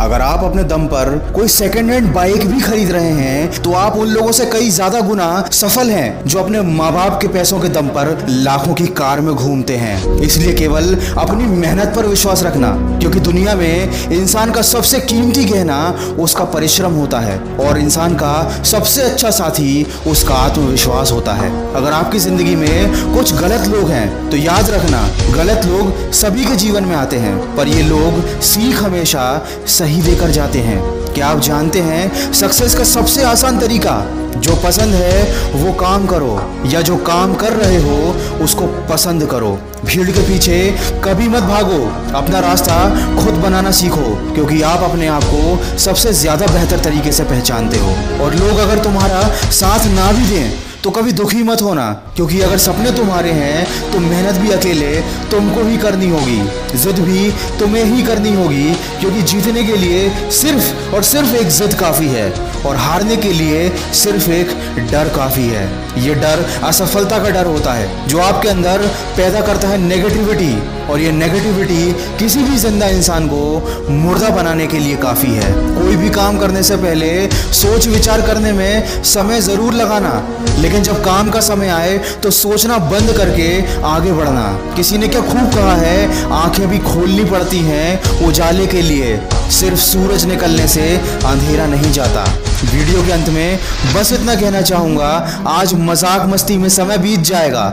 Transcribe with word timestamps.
अगर 0.00 0.20
आप 0.20 0.42
अपने 0.44 0.62
दम 0.64 0.86
पर 0.86 1.08
कोई 1.34 1.48
सेकेंड 1.48 1.90
हैंड 1.90 2.06
बाइक 2.14 2.44
भी 2.46 2.60
खरीद 2.60 2.90
रहे 2.90 3.10
हैं 3.10 3.62
तो 3.62 3.72
आप 3.72 3.96
उन 3.96 4.08
लोगों 4.08 4.32
से 4.32 4.46
कई 4.46 4.70
ज़्यादा 4.70 5.00
गुना 5.00 5.26
सफल 5.52 5.90
हैं 5.90 6.24
जो 6.24 6.38
अपने 6.38 6.60
माँ 6.70 6.92
बाप 6.92 7.18
के 7.22 7.28
पैसों 7.28 7.60
के 7.60 7.68
दम 7.68 7.88
पर 7.88 8.26
लाखों 8.28 8.74
की 8.74 8.86
कार 8.94 9.20
में 9.20 9.34
घूमते 9.34 9.76
हैं। 9.76 10.16
इसलिए 10.20 10.52
केवल 10.54 10.94
अपनी 11.18 11.44
मेहनत 11.46 11.92
पर 11.96 12.06
विश्वास 12.06 12.42
रखना, 12.42 12.70
क्योंकि 13.00 13.20
दुनिया 13.20 13.54
में 13.54 14.10
इंसान 14.12 14.52
का 14.52 14.62
सबसे 14.64 15.00
कीमती 15.02 15.44
गहना 15.44 15.78
उसका 16.18 16.44
परिश्रम 16.54 16.94
होता 16.94 17.20
है, 17.20 17.38
और 17.60 17.78
इंसान 17.78 18.14
का 18.14 18.62
सबसे 18.64 19.02
अच्छा 19.02 19.30
साथी 19.30 19.86
उसका 20.06 20.34
आत्मविश्वास 20.36 21.12
होता 21.12 21.32
है। 21.34 21.52
अगर 21.74 21.92
आपकी 21.92 22.18
ज़िंदगी 22.18 22.56
में 22.56 23.14
कुछ 23.14 23.34
गलत 23.34 23.68
लोग 23.68 23.88
हैं 23.90 24.30
तो 24.30 24.36
याद 24.38 24.70
रखना, 24.70 25.06
गलत 25.36 25.64
लोग 25.66 26.12
सभी 26.14 26.44
के 26.44 26.56
जीवन 26.56 26.84
में 26.84 26.96
आते 26.96 27.16
हैं, 27.18 27.36
पर 27.56 27.68
ये 27.68 27.82
लोग 27.84 28.22
सीख 28.42 28.82
हमेशा 28.82 29.24
सही 29.68 29.82
देकर 29.84 30.30
जाते 30.30 30.58
हैं। 30.58 30.82
क्या 31.14 31.26
आप 31.26 31.40
जानते 31.40 31.80
हैं 31.80 32.32
सक्सेस 32.32 32.74
का 32.74 32.84
सबसे 32.84 33.22
आसान 33.22 33.58
तरीका? 33.58 34.06
जो 34.34 34.56
पसंद 34.56 34.94
है, 34.94 35.22
वो 35.52 35.72
काम 35.72 36.06
करो, 36.06 36.50
या 36.66 36.80
जो 36.80 36.96
काम 36.96 37.34
कर 37.34 37.52
रहे 37.52 37.76
हो, 37.76 37.96
उसको 38.44 38.66
पसंद 38.66 39.26
करो। 39.26 39.58
भीड़ 39.84 40.10
के 40.10 40.20
पीछे 40.20 40.76
कभी 41.04 41.28
मत 41.28 41.42
भागो। 41.42 41.92
अपना 42.16 42.40
रास्ता 42.40 42.90
खुद 43.24 43.34
बनाना 43.34 43.70
सीखो, 43.70 44.34
क्योंकि 44.34 44.62
आप 44.62 44.82
अपने 44.82 45.06
आप 45.06 45.24
को 45.24 45.78
सबसे 45.78 46.12
ज़्यादा 46.12 46.46
बेहतर 46.46 46.78
तरीके 46.78 47.12
से 47.12 47.24
पहचानते 47.24 47.78
हो। 47.78 47.90
और 48.24 48.34
लोग 48.34 48.58
अगर 48.58 48.78
तुम्हारा 48.78 49.22
साथ 49.50 49.86
ना 49.86 50.12
भी 50.12 50.26
दें 50.26 50.63
तो 50.84 50.90
कभी 50.90 51.12
दुखी 51.12 51.42
मत 51.42 51.62
होना, 51.62 51.84
क्योंकि 52.16 52.40
अगर 52.40 52.58
सपने 52.58 52.90
तुम्हारे 52.90 53.30
हैं 53.30 53.90
तो 53.92 53.98
मेहनत 53.98 54.40
भी 54.40 54.50
अकेले 54.50 54.90
तुमको 55.30 55.62
ही 55.64 55.76
करनी 55.76 56.08
होगी। 56.08 56.36
जिद 56.78 56.98
भी 57.00 57.30
तुम्हें 57.58 57.84
ही 57.84 58.02
करनी 58.02 58.34
होगी, 58.34 58.74
क्योंकि 59.00 59.22
जीतने 59.22 59.62
के 59.64 59.76
लिए 59.76 60.30
सिर्फ़ 60.32 60.94
और 60.94 61.02
सिर्फ़ 61.02 61.34
एक 61.36 61.48
जिद 61.50 61.74
काफ़ी 61.74 62.08
है। 62.08 62.28
और 62.66 62.76
हारने 62.76 63.16
के 63.16 63.32
लिए 63.32 63.68
सिर्फ़ 63.94 64.30
एक 64.32 64.56
डर 64.90 65.08
काफ़ी 65.16 65.46
है। 65.46 65.66
ये 66.02 66.14
डर 66.14 66.44
असफलता 66.64 67.18
का 67.18 67.30
डर 67.30 67.46
होता 67.46 67.72
है, 67.72 68.08
जो 68.08 68.18
आपके 68.20 68.48
अंदर 68.48 68.86
पैदा 69.16 69.40
करता 69.40 69.68
है 69.68 69.78
नेगेटिविटी 69.78 70.54
और 70.84 71.00
ये 71.00 71.10
नेगेटिविटी 71.12 71.92
किसी 72.18 72.42
भी 72.42 72.56
ज़िंदा 72.58 72.86
इंसान 72.88 73.26
को 73.28 73.90
मुर्दा 73.90 74.28
बनाने 74.30 74.66
के 74.66 74.78
लिए 74.78 74.96
काफ़ी 74.96 75.30
है। 75.32 75.52
कोई 75.74 75.96
भी 75.96 76.10
काम 76.10 76.38
करने 76.38 76.62
से 76.62 76.76
पहले 76.76 77.10
सोच 77.54 77.86
विचार 77.86 78.22
करने 78.22 78.52
में 78.52 79.02
समय 79.04 79.40
ज़रूर 79.40 79.74
लगाना, 79.74 80.12
लेकिन 80.58 80.82
जब 80.82 81.02
काम 81.04 81.30
का 81.30 81.40
समय 81.42 81.68
आए 81.70 81.98
तो 82.22 82.30
सोचना 82.32 82.78
बंद 82.90 83.12
करके 83.16 83.48
आगे 83.86 84.12
बढ़ना। 84.12 84.46
किसी 84.76 84.98
ने 84.98 85.08
क्या 85.08 85.20
खूब 85.22 85.52
कहा 85.54 85.74
है, 85.76 86.30
आँखें 86.34 86.68
भी 86.68 86.78
खोलनी 86.80 87.24
पड़ती 87.30 87.58
हैं 87.60 88.26
उजाले 88.26 88.66
के 88.66 88.82
लिए। 88.82 89.16
सिर्फ़ 89.52 89.80
सूरज 89.80 90.24
निकलने 90.24 90.66
से 90.68 90.88
अंधेरा 91.26 91.66
नहीं 91.66 91.92
जाता। 91.92 92.24
वीडियो 92.54 93.02
के 93.06 93.12
अंत 93.12 93.28
में 93.28 93.58
बस 93.94 94.12
इतना 94.12 94.34
कहना 94.34 94.60
चाहूँगा, 94.62 95.08
आज 95.48 95.72
मज़ाक 95.78 96.26
मस्ती 96.28 96.56
में 96.58 96.68
समय 96.68 96.98
बीत 96.98 97.20
जाएगा, 97.22 97.64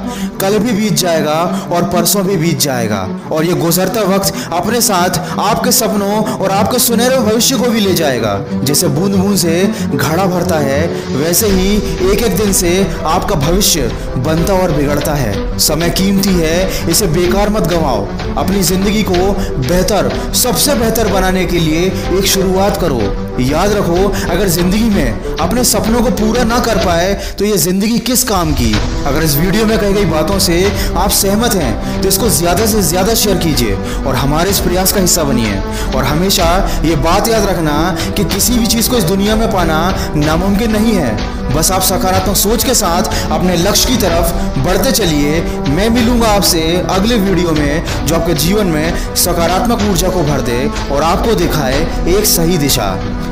कल 0.41 0.57
भी 0.59 0.71
बीत 0.71 0.93
जाएगा 0.93 1.35
और 1.71 1.83
परसों 1.89 2.23
भी 2.23 2.35
बीत 2.37 2.59
जाएगा। 2.59 2.99
और 3.31 3.45
ये 3.45 3.53
गुजरता 3.55 4.01
वक्त 4.05 4.33
अपने 4.53 4.81
साथ 4.81 5.19
आपके 5.41 5.71
सपनों 5.71 6.23
और 6.35 6.51
आपके 6.51 6.79
सुनहरे 6.79 7.17
भविष्य 7.19 7.57
को 7.57 7.69
भी 7.69 7.79
ले 7.79 7.93
जाएगा, 7.93 8.37
जैसे 8.63 8.87
बूंद 8.89 9.15
बूंद 9.15 9.37
से 9.37 9.63
घड़ा 9.87 10.25
भरता 10.25 10.57
है, 10.59 10.87
वैसे 11.15 11.47
ही 11.49 11.75
एक 12.11 12.23
एक 12.23 12.37
दिन 12.37 12.53
से 12.53 12.75
आपका 13.05 13.35
भविष्य 13.37 13.91
बनता 14.17 14.53
और 14.53 14.71
बिगड़ता 14.71 15.13
है। 15.15 15.59
समय 15.59 15.89
कीमती 15.91 16.33
है, 16.33 16.89
इसे 16.89 17.07
बेकार 17.09 17.49
मत 17.49 17.67
गंवाओ। 17.67 18.05
अपनी 18.37 18.61
ज़िंदगी 18.63 19.03
को 19.03 19.31
बेहतर, 19.61 20.11
सबसे 20.35 20.75
बेहतर 20.75 21.13
बनाने 21.13 21.45
के 21.45 21.59
लिए 21.59 21.85
एक 22.17 22.25
शुरुआत 22.27 22.77
करो। 22.81 23.01
याद 23.41 23.73
रखो, 23.73 24.07
अगर 24.29 24.47
ज़िंदगी 24.49 24.89
में 24.89 25.37
अपने 25.37 25.63
सपनों 25.65 26.01
को 26.01 26.09
पूरा 26.17 26.43
ना 26.43 26.59
कर 26.61 26.77
पाए 26.85 27.13
तो 27.39 27.45
ये 27.45 27.57
ज़िंदगी 27.59 27.99
किस 28.01 28.23
काम 28.23 28.53
की? 28.53 28.73
अगर 29.07 29.23
इस 29.23 29.35
वीडियो 29.37 29.65
में 29.65 29.77
कही 29.79 29.93
गई 29.93 30.05
बातों 30.07 30.39
से 30.39 30.63
आप 30.97 31.09
सहमत 31.11 31.55
हैं 31.55 32.01
तो 32.01 32.07
इसको 32.07 32.29
ज़्यादा 32.31 32.65
से 32.65 32.81
ज़्यादा 32.83 33.13
शेयर 33.15 33.37
कीजिए 33.37 33.75
और 34.07 34.15
हमारे 34.15 34.49
इस 34.49 34.59
प्रयास 34.59 34.91
का 34.93 35.01
हिस्सा 35.01 35.23
बनिए। 35.23 35.59
और 35.95 36.03
हमेशा 36.03 36.47
ये 36.85 36.95
बात 37.01 37.27
याद 37.27 37.47
रखना 37.49 37.75
कि 38.17 38.23
किसी 38.25 38.57
भी 38.57 38.65
चीज़ 38.67 38.89
को 38.89 38.97
इस 38.97 39.03
दुनिया 39.05 39.35
में 39.35 39.51
पाना 39.51 39.79
नामुमकिन 40.17 40.71
नहीं 40.71 40.93
है। 40.93 41.39
बस 41.51 41.71
आप 41.71 41.81
सकारात्मक 41.83 42.35
सोच 42.37 42.63
के 42.63 42.73
साथ 42.73 43.31
अपने 43.31 43.55
लक्ष्य 43.57 43.89
की 43.89 43.97
तरफ़ 43.97 44.59
बढ़ते 44.59 44.91
चलिए। 44.93 45.41
मैं 45.69 45.89
मिलूँगा 45.89 46.27
आपसे 46.27 46.61
अगले 46.89 47.15
वीडियो 47.17 47.51
में, 47.51 48.05
जो 48.05 48.15
आपके 48.15 48.33
जीवन 48.35 48.67
में 48.67 49.15
सकारात्मक 49.17 49.89
ऊर्जा 49.89 50.09
को 50.09 50.23
भर 50.23 50.41
दे 50.43 50.65
और 50.91 51.03
आपको 51.03 51.35
दिखाए 51.35 51.81
एक 52.09 52.25
सही 52.27 52.57
दिशा। 52.57 52.89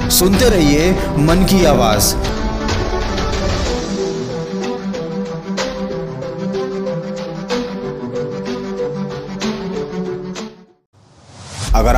सुनते 0.09 0.49
रहिए 0.49 0.91
मन 1.19 1.45
की 1.49 1.65
आवाज़। 1.65 2.13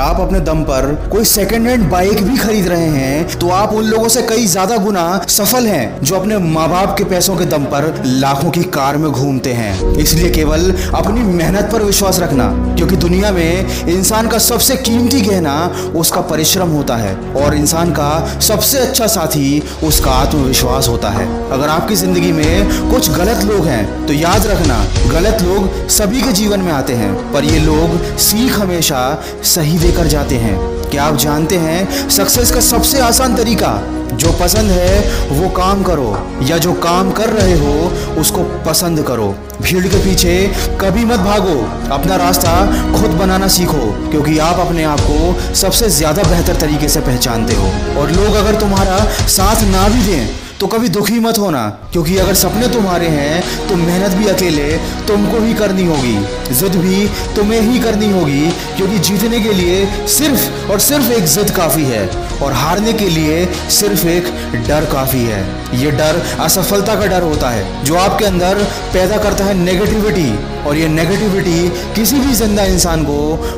आप 0.02 0.20
अपने 0.20 0.40
दम 0.42 0.62
पर 0.64 0.86
कोई 1.12 1.26
सेकेंड 1.26 1.68
हैंड 1.68 1.84
बाइक 1.90 2.22
भी 2.24 2.38
खरीद 2.38 2.68
रहे 2.68 2.88
हैं 2.88 3.40
तो 3.40 3.50
आप 3.52 3.74
उन 3.74 3.86
लोगों 3.86 4.08
से 4.10 4.22
कई 4.22 4.46
ज़्यादा 4.48 4.78
गुना 4.78 5.04
सफल 5.30 5.68
हैं, 5.68 6.02
जो 6.02 6.16
अपने 6.16 6.38
माँ 6.48 6.68
बाप 6.70 6.96
के 6.98 7.04
पैसों 7.06 7.36
के 7.38 7.46
दम 7.46 7.66
पर 7.66 8.02
लाखों 8.06 8.50
की 8.52 8.64
कार 8.76 8.98
में 8.98 9.10
घूमते 9.12 9.54
हैं। 9.54 9.96
इसलिए 9.98 10.30
केवल 10.32 10.72
अपनी 10.96 11.22
मेहनत 11.24 11.70
पर 11.72 11.84
विश्वास 11.84 12.20
रखना, 12.20 12.48
क्योंकि 12.76 12.96
दुनिया 12.98 13.32
में 13.32 13.88
इंसान 13.90 14.28
का 14.28 14.38
सबसे 14.40 14.76
कीमती 14.78 15.22
गहना 15.22 15.56
उसका 15.96 16.22
परिश्रम 16.32 16.70
होता 16.72 16.96
है, 16.96 17.16
और 17.36 17.56
इंसान 17.56 17.92
का 17.92 18.40
सबसे 18.42 18.80
अच्छा 18.80 19.08
साथी 19.10 19.62
उसका 19.84 20.12
आत्मविश्वास 20.14 20.88
होता 20.88 21.10
है। 21.10 21.28
अगर 21.52 21.70
आपकी 21.70 21.96
ज़िंदगी 21.96 22.32
में 22.32 22.90
कुछ 22.92 23.12
गलत 23.12 23.44
लोग 23.46 23.66
हैं 23.68 23.86
तो 24.08 24.14
याद 24.14 24.48
रखना, 24.48 24.84
गलत 25.12 25.42
लोग 25.44 25.88
सभी 25.92 26.22
के 26.22 26.32
जीवन 26.34 26.60
में 26.60 26.72
आते 26.74 26.94
हैं, 26.96 27.14
पर 27.34 27.46
ये 27.46 27.60
लोग 27.62 28.00
सीख 28.20 28.60
हमेशा 28.60 29.02
सही 29.46 29.78
देकर 29.92 30.08
जाते 30.08 30.36
हैं। 30.36 30.60
क्या 30.90 31.04
आप 31.04 31.16
जानते 31.16 31.56
हैं 31.58 32.10
सक्सेस 32.10 32.52
का 32.52 32.60
सबसे 32.60 33.00
आसान 33.00 33.36
तरीका? 33.36 33.80
जो 34.14 34.32
पसंद 34.32 34.72
है, 34.72 35.00
वो 35.30 35.50
काम 35.50 35.84
करो, 35.84 36.10
या 36.44 36.58
जो 36.58 36.74
काम 36.74 37.12
कर 37.12 37.30
रहे 37.30 37.54
हो, 37.58 37.74
उसको 38.22 38.44
पसंद 38.66 39.04
करो। 39.04 39.28
भीड़ 39.62 39.88
के 39.88 39.98
पीछे 39.98 40.36
कभी 40.82 41.06
मत 41.06 41.20
भागो। 41.20 41.56
अपना 41.94 42.16
रास्ता 42.16 42.54
खुद 42.94 43.18
बनाना 43.20 43.48
सीखो, 43.48 43.86
क्योंकि 44.12 44.38
आप 44.40 44.60
अपने 44.60 44.84
आप 44.84 45.00
को 45.02 45.56
सबसे 45.56 45.90
ज़्यादा 45.90 46.24
बेहतर 46.24 46.56
तरीके 46.56 46.90
से 46.90 47.02
पहचानते 47.02 47.56
हो। 47.56 47.72
और 48.02 48.12
लोग 48.12 48.36
अगर 48.36 48.60
तुम्हारा 48.60 49.00
साथ 49.30 49.64
ना 49.72 49.88
भी 49.88 50.04
दें 50.04 50.28
तो 50.62 50.68
कभी 50.68 50.90
दुखी 50.90 51.20
मत 51.20 51.38
होना, 51.38 51.62
क्योंकि 51.92 52.18
अगर 52.18 52.34
सपने 52.34 52.68
तुम्हारे 52.68 53.08
हैं 53.08 53.68
तो 53.68 53.76
मेहनत 53.76 54.16
भी 54.18 54.28
अकेले 54.28 54.68
तुमको 55.08 55.40
ही 55.40 55.54
करनी 55.54 55.86
होगी, 55.86 56.14
जिद 56.56 56.76
भी 56.76 57.08
तुम्हें 57.36 57.62
ही 57.62 57.80
करनी 57.80 58.10
होगी, 58.12 58.42
क्योंकि 58.78 59.00
जीतने 59.00 59.40
के 59.40 59.54
लिए 59.54 59.86
सिर्फ़ 60.08 60.72
और 60.72 60.80
सिर्फ़ 60.80 61.12
एक 61.12 61.26
जिद 61.26 61.50
काफ़ी 61.50 61.84
है, 61.84 62.06
और 62.44 62.54
हारने 62.54 62.94
के 62.94 63.10
लिए 63.10 63.46
सिर्फ़ 63.72 64.08
एक 64.08 64.32
डर 64.68 64.86
काफ़ी 64.92 65.24
है। 65.24 65.44
ये 65.74 65.92
डर 65.92 66.22
असफलता 66.42 66.96
का 66.96 67.06
डर 67.08 67.22
होता 67.24 67.50
है, 67.50 67.84
जो 67.86 67.96
आपके 67.98 68.26
अंदर 68.26 68.64
पैदा 68.94 69.18
करता 69.18 69.46
है 69.46 69.54
नेगेटिविटी 69.56 70.32
और 70.62 70.78
ये 70.78 70.88
नेगेटिविटी 70.90 71.70
किसी 71.96 72.20
भी 72.20 72.34
ज़िंदा 72.36 72.64
इंसान 72.66 73.04
को 73.04 73.18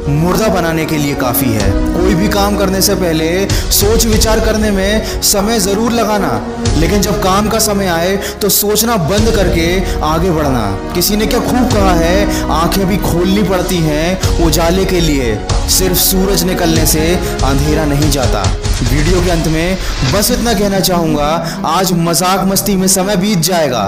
मुर्दा 0.10 0.48
बनाने 0.50 0.86
के 0.86 0.98
लिए 0.98 1.16
काफ़ी 1.16 1.50
है। 1.52 1.72
कोई 1.94 2.16
भी 2.16 2.28
काम 2.30 2.58
करने 2.58 2.82
से 2.82 2.96
पहले 2.96 3.30
सोच 3.72 4.06
विचार 4.06 4.40
करने 4.40 4.72
में 4.72 5.22
समय 5.24 5.60
ज़रूर 5.60 5.92
लगाना, 5.92 6.32
लेकिन 6.78 7.02
जब 7.02 7.22
काम 7.24 7.50
का 7.50 7.60
समय 7.62 7.88
आए 7.90 8.16
तो 8.42 8.50
सोचना 8.52 8.98
बंद 9.10 9.32
करके 9.36 9.68
आगे 10.06 10.32
बढ़ना। 10.32 10.66
किसी 10.96 11.16
ने 11.16 11.26
क्या 11.26 11.40
खूब 11.42 11.72
कहा 11.74 11.94
है, 11.96 12.50
आँखें 12.52 12.86
भी 12.88 12.98
खोलनी 13.00 13.44
पड़ती 13.50 13.78
हैं 13.80 14.46
उजाले 14.46 14.86
के 14.86 15.00
लिए। 15.02 15.38
सिर्फ़ 15.70 15.98
सूरज 16.00 16.44
निकलने 16.44 16.86
से 16.86 17.14
अंधेरा 17.46 17.86
नहीं 17.86 18.10
जाता। 18.12 18.44
वीडियो 18.84 19.22
के 19.24 19.30
अंत 19.32 19.48
में 19.48 19.78
बस 20.14 20.30
इतना 20.32 20.54
कहना 20.54 20.80
चाहूँगा, 20.80 21.28
आज 21.68 21.92
मज़ाक 21.98 22.44
मस्ती 22.48 22.76
में 22.76 22.88
समय 22.88 23.16
बीत 23.18 23.40
जाएगा, 23.42 23.84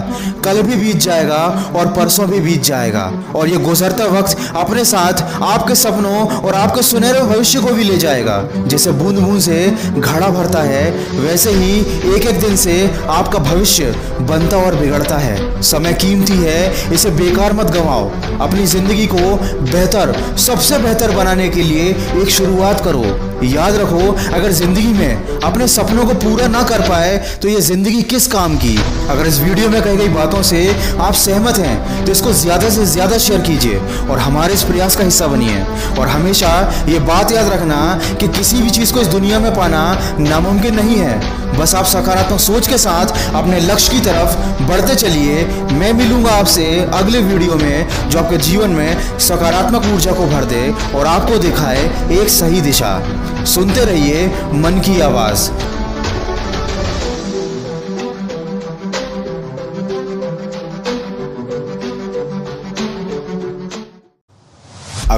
कल 0.45 0.62
भी 0.62 0.75
बीत 0.75 0.97
जाएगा 0.97 1.39
और 1.75 1.88
परसों 1.94 2.27
भी 2.27 2.39
बीत 2.39 2.63
जाएगा। 2.63 3.03
और 3.36 3.50
ये 3.50 3.57
गुजरता 3.59 4.06
वक्त 4.09 4.38
अपने 4.56 4.86
साथ 4.86 5.24
आपके 5.44 5.75
सपनों 5.75 6.27
और 6.38 6.56
आपके 6.56 6.81
सुनहरे 6.83 7.21
भविष्य 7.24 7.59
को 7.62 7.74
भी 7.74 7.83
ले 7.83 7.97
जाएगा, 7.97 8.42
जैसे 8.68 8.92
बूंद 8.94 9.19
बूंद 9.19 9.42
से 9.42 9.59
घड़ा 9.92 10.30
भरता 10.30 10.62
है, 10.63 10.89
वैसे 11.18 11.51
ही 11.51 11.80
एक 12.15 12.25
एक 12.25 12.39
दिन 12.41 12.56
से 12.57 12.80
आपका 13.09 13.39
भविष्य 13.41 13.94
बनता 14.21 14.57
और 14.57 14.75
बिगड़ता 14.75 15.18
है। 15.18 15.62
समय 15.63 15.94
कीमती 15.95 16.38
है, 16.38 16.91
इसे 16.94 17.09
बेकार 17.12 17.53
मत 17.53 17.71
गंवाओ। 17.71 18.09
अपनी 18.41 18.65
ज़िंदगी 18.68 19.06
को 19.07 19.36
बेहतर, 19.65 20.15
सबसे 20.38 20.77
बेहतर 20.80 21.12
बनाने 21.15 21.50
के 21.50 21.63
लिए 21.63 21.89
एक 22.21 22.30
शुरुआत 22.31 22.83
करो। 22.83 23.03
याद 23.43 23.75
रखो, 23.75 24.11
अगर 24.33 24.51
ज़िंदगी 24.51 24.93
में 24.93 25.41
अपने 25.41 25.67
सपनों 25.67 26.05
को 26.05 26.13
पूरा 26.19 26.47
ना 26.47 26.61
कर 26.63 26.81
पाए 26.81 27.17
तो 27.41 27.47
ये 27.47 27.61
ज़िंदगी 27.61 28.01
किस 28.05 28.27
काम 28.27 28.55
की? 28.57 28.75
अगर 29.09 29.27
इस 29.27 29.39
वीडियो 29.39 29.69
में 29.69 29.81
कही 29.81 29.97
गई 29.97 30.09
बातों 30.09 30.41
से 30.43 30.67
आप 30.99 31.13
सहमत 31.15 31.57
हैं 31.59 32.05
तो 32.05 32.11
इसको 32.11 32.33
ज़्यादा 32.35 32.69
से 32.69 32.85
ज़्यादा 32.87 33.17
शेयर 33.19 33.41
कीजिए 33.41 33.77
और 34.09 34.19
हमारे 34.19 34.53
इस 34.53 34.63
प्रयास 34.63 34.95
का 34.95 35.03
हिस्सा 35.03 35.27
बनिए। 35.27 35.63
और 35.99 36.07
हमेशा 36.07 36.49
ये 36.89 36.99
बात 37.05 37.31
याद 37.31 37.51
रखना 37.53 37.79
कि 38.19 38.27
किसी 38.29 38.61
भी 38.61 38.69
चीज़ 38.69 38.93
को 38.93 39.01
इस 39.01 39.07
दुनिया 39.07 39.39
में 39.39 39.53
पाना 39.55 39.83
नामुमकिन 40.19 40.75
नहीं 40.75 40.97
है। 40.97 41.19
बस 41.59 41.73
आप 41.75 41.85
सकारात्मक 41.85 42.39
सोच 42.39 42.67
के 42.67 42.77
साथ 42.77 43.33
अपने 43.35 43.59
लक्ष्य 43.59 43.91
की 43.91 43.99
तरफ़ 43.99 44.63
बढ़ते 44.63 44.95
चलिए। 44.95 45.45
मैं 45.71 45.91
मिलूँगा 45.93 46.31
आपसे 46.31 46.65
अगले 46.93 47.19
वीडियो 47.19 47.55
में 47.55 48.09
जो 48.09 48.19
आपके 48.19 48.37
जीवन 48.37 48.69
में 48.69 49.19
सकारात्मक 49.19 49.85
ऊर्जा 49.93 50.11
को 50.11 50.25
भर 50.25 50.45
दे 50.45 50.69
और 50.97 51.07
आपको 51.07 51.37
दिखाए 51.37 51.85
एक 52.11 52.29
सही 52.29 52.61
दिशा। 52.61 52.99
सुनते 53.45 53.85
रहिए 53.85 54.27
मन 54.53 54.81
की 54.85 54.99
आवाज़। 55.01 55.49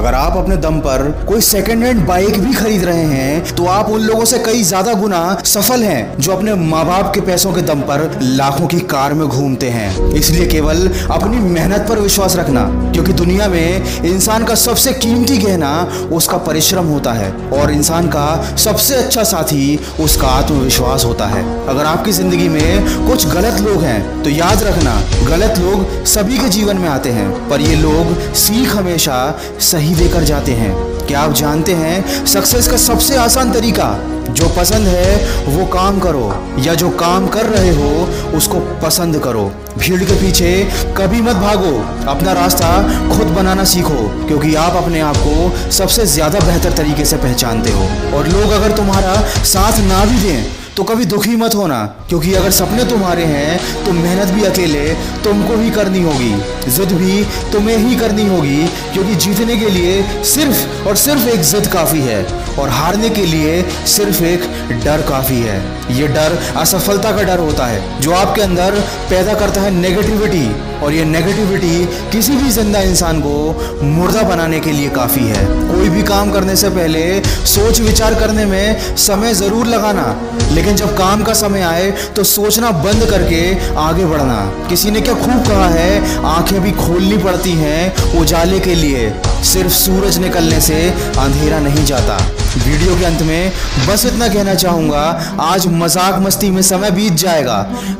अगर 0.08 0.16
आप 0.16 0.36
अपने 0.36 0.56
दम 0.56 0.78
पर 0.80 1.02
कोई 1.28 1.40
सेकेंड 1.40 1.82
हैंड 1.84 2.00
बाइक 2.06 2.38
भी 2.40 2.52
खरीद 2.54 2.84
रहे 2.84 3.02
हैं 3.04 3.54
तो 3.56 3.64
आप 3.68 3.88
उन 3.90 4.02
लोगों 4.02 4.24
से 4.24 4.38
कई 4.38 4.62
ज़्यादा 4.62 4.92
गुना 5.00 5.18
सफल 5.46 5.82
हैं 5.84 6.18
जो 6.18 6.32
अपने 6.32 6.54
माँ 6.62 6.84
बाप 6.86 7.12
के 7.14 7.20
पैसों 7.20 7.52
के 7.52 7.62
दम 7.62 7.80
पर 7.90 8.18
लाखों 8.22 8.66
की 8.66 8.78
कार 8.92 9.14
में 9.14 9.26
घूमते 9.26 9.68
हैं। 9.70 10.12
इसलिए 10.12 10.46
केवल 10.46 10.88
अपनी 11.10 11.38
मेहनत 11.38 11.84
पर 11.88 11.98
विश्वास 12.00 12.36
रखना, 12.36 12.62
क्योंकि 12.92 13.12
दुनिया 13.12 13.48
में 13.48 14.04
इंसान 14.04 14.44
का 14.44 14.54
सबसे 14.56 14.92
कीमती 14.94 15.36
गहना 15.38 15.72
उसका 16.12 16.38
परिश्रम 16.46 16.86
होता 16.86 17.12
है, 17.12 17.30
और 17.52 17.72
इंसान 17.72 18.08
का 18.08 18.26
सबसे 18.58 18.94
अच्छा 18.96 19.24
साथी 19.24 19.78
उसका 20.00 20.28
आत्मविश्वास 20.30 21.04
होता 21.04 21.26
है। 21.26 21.44
अगर 21.68 21.84
आपकी 21.86 22.12
ज़िंदगी 22.12 22.48
में 22.48 23.06
कुछ 23.08 23.28
गलत 23.28 23.60
लोग 23.60 23.82
हैं 23.82 24.00
तो 24.22 24.30
याद 24.30 24.62
रखना, 24.62 24.96
गलत 25.28 25.58
लोग 25.58 26.04
सभी 26.06 26.38
के 26.38 26.48
जीवन 26.50 26.76
में 26.78 26.88
आते 26.88 27.10
हैं, 27.10 27.30
पर 27.48 27.60
ये 27.60 27.76
लोग 27.76 28.16
सीख 28.38 28.76
हमेशा 28.76 29.20
सही 29.62 29.94
देकर 29.98 30.24
जाते 30.24 30.52
हैं। 30.52 30.74
क्या 31.06 31.20
आप 31.20 31.32
जानते 31.32 31.72
हैं 31.72 32.24
सक्सेस 32.26 32.68
का 32.68 32.76
सबसे 32.76 33.16
आसान 33.16 33.52
तरीका? 33.52 33.96
जो 34.30 34.48
पसंद 34.48 34.86
है, 34.86 35.16
वो 35.46 35.64
काम 35.66 35.98
करो, 35.98 36.26
या 36.58 36.74
जो 36.74 36.88
काम 36.90 37.26
कर 37.28 37.46
रहे 37.46 37.70
हो, 37.74 37.90
उसको 38.36 38.58
पसंद 38.82 39.18
करो। 39.18 39.44
भीड़ 39.78 40.02
के 40.04 40.14
पीछे 40.14 40.50
कभी 40.96 41.20
मत 41.20 41.36
भागो। 41.36 41.72
अपना 42.10 42.32
रास्ता 42.32 42.70
खुद 43.08 43.26
बनाना 43.26 43.64
सीखो, 43.64 44.26
क्योंकि 44.26 44.54
आप 44.54 44.76
अपने 44.76 45.00
आप 45.00 45.16
को 45.16 45.70
सबसे 45.70 46.06
ज़्यादा 46.06 46.40
बेहतर 46.40 46.72
तरीके 46.72 47.04
से 47.04 47.16
पहचानते 47.16 47.70
हो। 47.70 47.88
और 48.16 48.28
लोग 48.28 48.52
अगर 48.52 48.76
तुम्हारा 48.76 49.16
साथ 49.44 49.80
ना 49.80 50.04
भी 50.04 50.18
दें 50.18 50.57
तो 50.78 50.82
कभी 50.84 51.04
दुखी 51.04 51.36
मत 51.36 51.54
होना, 51.54 51.78
क्योंकि 52.08 52.32
अगर 52.34 52.50
सपने 52.50 52.84
तुम्हारे 52.84 53.22
हैं 53.24 53.84
तो 53.84 53.92
मेहनत 53.92 54.32
भी 54.34 54.44
अकेले 54.44 54.84
तुमको 55.24 55.56
ही 55.56 55.70
करनी 55.70 56.02
होगी, 56.02 56.30
जिद 56.68 56.92
भी 56.92 57.24
तुम्हें 57.52 57.76
ही 57.78 57.96
करनी 57.96 58.26
होगी, 58.26 58.66
क्योंकि 58.92 59.14
जीतने 59.16 59.56
के 59.56 59.70
लिए 59.70 60.22
सिर्फ़ 60.26 60.88
और 60.88 60.96
सिर्फ़ 60.96 61.28
एक 61.28 61.40
जिद 61.42 61.66
काफ़ी 61.72 62.00
है, 62.02 62.22
और 62.58 62.68
हारने 62.70 63.10
के 63.10 63.26
लिए 63.26 63.62
सिर्फ़ 63.88 64.22
एक 64.24 64.48
डर 64.84 65.02
काफ़ी 65.08 65.40
है। 65.40 65.58
ये 65.90 66.06
डर 66.08 66.38
असफलता 66.56 67.10
का 67.16 67.22
डर 67.24 67.38
होता 67.40 67.66
है, 67.66 68.00
जो 68.00 68.12
आपके 68.12 68.42
अंदर 68.42 68.80
पैदा 69.10 69.34
करता 69.34 69.60
है 69.60 69.70
नेगेटिविटी 69.72 70.48
और 70.78 70.92
ये 70.92 71.04
नेगेटिविटी 71.06 71.84
किसी 72.12 72.36
भी 72.36 72.50
ज़िंदा 72.50 72.80
इंसान 72.82 73.20
को 73.20 73.34
मुर्दा 73.84 74.22
बनाने 74.24 74.60
के 74.60 74.72
लिए 74.72 74.88
काफ़ी 74.90 75.24
है। 75.24 75.46
कोई 75.68 75.88
भी 75.88 76.02
काम 76.04 76.32
करने 76.32 76.56
से 76.56 76.68
पहले 76.70 77.02
सोच 77.46 77.80
विचार 77.80 78.14
करने 78.14 78.44
में 78.46 78.96
समय 78.98 79.34
ज़रूर 79.34 79.66
लगाना, 79.66 80.06
लेकिन 80.52 80.67
जब 80.76 80.96
काम 80.98 81.22
का 81.22 81.32
समय 81.34 81.60
आए 81.60 81.90
तो 82.16 82.24
सोचना 82.24 82.70
बंद 82.70 83.04
करके 83.10 83.40
आगे 83.76 84.04
बढ़ना। 84.04 84.36
किसी 84.68 84.90
ने 84.90 85.00
क्या 85.00 85.14
खूब 85.14 85.46
कहा 85.48 85.68
है? 85.68 86.24
आँखें 86.26 86.60
भी 86.60 86.70
खोलनी 86.72 87.18
पड़ती 87.18 87.52
हैं 87.52 88.18
उजाले 88.20 88.60
के 88.60 88.74
लिए। 88.74 89.12
सिर्फ़ 89.44 89.72
सूरज 89.72 90.18
निकलने 90.18 90.60
से 90.60 90.74
अंधेरा 91.18 91.58
नहीं 91.58 91.84
जाता। 91.84 92.18
वीडियो 92.48 92.94
के 92.98 93.04
अंत 93.04 93.22
में 93.22 93.52
बस 93.88 94.04
इतना 94.06 94.26
कहना 94.28 94.54
चाहूँगा, 94.54 95.00
आज 95.40 95.66
मज़ाक 95.72 96.18
मस्ती 96.18 96.50
में 96.50 96.60
समय 96.62 96.90
बीत 96.90 97.12
जाएगा, 97.14 97.56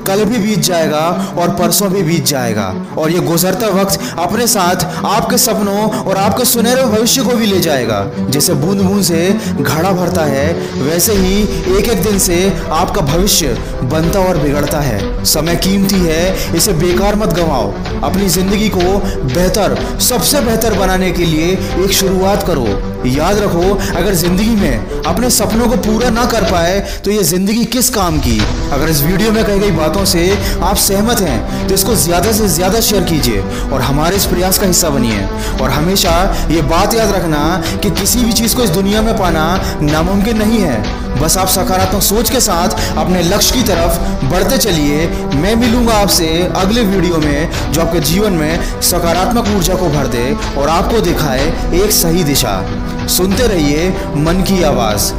कल 0.07 0.25
भी 0.25 0.39
बीत 0.39 0.59
जाएगा 0.61 1.01
और 1.39 1.51
परसों 1.57 1.91
भी 1.91 2.03
बीत 2.03 2.25
जाएगा। 2.27 2.67
और 2.99 3.11
ये 3.11 3.21
गुजरता 3.21 3.69
वक्त 3.73 4.01
अपने 4.19 4.47
साथ 4.47 4.85
आपके 5.07 5.39
सपनों 5.39 5.89
और 6.01 6.17
आपके 6.17 6.45
सुनहरे 6.45 6.83
भविष्य 6.87 7.23
को 7.23 7.37
भी 7.37 7.47
ले 7.47 7.61
जाएगा, 7.61 8.01
जैसे 8.31 8.55
बूंद 8.55 8.81
बूंद 8.81 9.03
से 9.03 9.29
घड़ा 9.55 9.93
भरता 9.93 10.25
है, 10.25 10.53
वैसे 10.83 11.15
ही 11.15 11.43
एक 11.79 11.89
एक 11.89 12.03
दिन 12.03 12.19
से 12.19 12.41
आपका 12.73 13.01
भविष्य 13.05 13.57
बनता 13.85 14.21
और 14.21 14.39
बिगड़ता 14.39 14.81
है। 14.81 15.25
समय 15.27 15.57
कीमती 15.59 16.01
है, 16.01 16.55
इसे 16.57 16.73
बेकार 16.75 17.17
मत 17.17 17.33
गंवाओ। 17.35 17.73
अपनी 18.03 18.29
ज़िंदगी 18.31 18.69
को 18.71 18.99
बेहतर, 19.27 19.77
सबसे 20.01 20.41
बेहतर 20.41 20.79
बनाने 20.79 21.11
के 21.13 21.25
लिए 21.25 21.53
एक 21.85 21.93
शुरुआत 21.93 22.47
करो। 22.47 22.67
याद 23.07 23.39
रखो, 23.39 23.75
अगर 23.97 24.15
ज़िंदगी 24.39 24.57
में 24.57 25.03
अपने 25.03 25.29
सपनों 25.31 25.67
को 25.69 25.77
पूरा 25.83 26.09
ना 26.11 26.25
कर 26.25 26.43
पाए 26.51 26.79
तो 27.05 27.11
ये 27.11 27.23
ज़िंदगी 27.25 27.65
किस 27.67 27.89
काम 27.91 28.19
की? 28.19 28.39
अगर 28.73 28.89
इस 28.89 29.01
वीडियो 29.03 29.33
में 29.33 29.45
कही 29.45 29.59
गई 29.59 29.71
बातों 29.71 30.05
से 30.05 30.23
आप 30.63 30.77
सहमत 30.79 31.21
हैं 31.21 31.67
तो 31.69 31.75
इसको 31.75 31.95
ज़्यादा 31.97 32.33
से 32.33 32.49
ज़्यादा 32.49 32.81
शेयर 32.81 33.05
कीजिए 33.05 33.41
और 33.73 33.81
हमारे 33.81 34.17
इस 34.17 34.27
प्रयास 34.27 34.59
का 34.59 34.67
हिस्सा 34.67 34.91
बनिए। 34.91 35.27
और 35.63 35.71
हमेशा 35.71 36.13
ये 36.51 36.63
बात 36.71 36.95
याद 36.95 37.15
रखना 37.15 37.41
कि 37.83 37.91
किसी 37.91 38.25
भी 38.25 38.33
चीज़ 38.33 38.57
को 38.57 38.63
इस 38.63 38.71
दुनिया 38.71 39.03
में 39.03 39.17
पाना 39.19 39.45
नामुमकिन 39.83 40.39
नहीं 40.39 40.61
है। 40.61 40.77
बस 41.19 41.37
आप 41.39 41.49
सकारात्मक 41.49 42.03
सोच 42.03 42.31
के 42.31 42.41
साथ 42.41 42.97
अपने 42.99 43.23
लक्ष्य 43.23 43.55
की 43.55 43.63
तरफ़ 43.63 44.27
बढ़ते 44.27 44.59
चलिए। 44.59 45.07
मैं 45.35 45.55
मिलूँगा 45.57 45.95
आपसे 45.95 46.29
अगले 46.57 46.83
वीडियो 46.83 47.17
में, 47.17 47.73
जो 47.73 47.81
आपके 47.83 48.01
जीवन 48.01 48.33
में 48.33 48.81
सकारात्मक 48.81 49.49
ऊर्जा 49.57 49.75
को 49.75 49.89
भर 49.89 50.07
दे 50.07 50.33
और 50.61 50.69
आपको 50.69 51.01
दिखाए 51.01 51.49
एक 51.75 51.91
सही 51.93 52.25
दिशा। 52.25 52.61
सुनते 53.09 53.47
रहिए 53.47 53.89
मन 54.17 54.45
की 54.49 54.63
आवाज़। 54.63 55.13